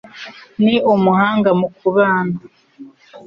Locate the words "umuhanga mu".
0.93-1.67